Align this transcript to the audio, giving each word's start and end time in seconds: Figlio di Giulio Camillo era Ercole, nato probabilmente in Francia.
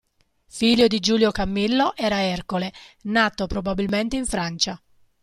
Figlio 0.47 0.87
di 0.87 0.99
Giulio 0.99 1.29
Camillo 1.29 1.95
era 1.95 2.23
Ercole, 2.23 2.73
nato 3.03 3.45
probabilmente 3.45 4.15
in 4.17 4.25
Francia. 4.25 4.81